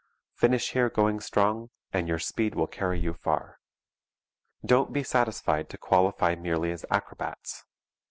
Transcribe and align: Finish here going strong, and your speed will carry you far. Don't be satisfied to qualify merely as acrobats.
Finish 0.33 0.71
here 0.71 0.89
going 0.89 1.19
strong, 1.19 1.69
and 1.93 2.07
your 2.07 2.17
speed 2.17 2.55
will 2.55 2.65
carry 2.65 2.99
you 2.99 3.13
far. 3.13 3.59
Don't 4.65 4.91
be 4.91 5.03
satisfied 5.03 5.69
to 5.69 5.77
qualify 5.77 6.33
merely 6.33 6.71
as 6.71 6.87
acrobats. 6.89 7.65